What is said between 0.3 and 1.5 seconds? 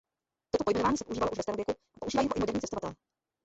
Toto pojmenování se používalo už ve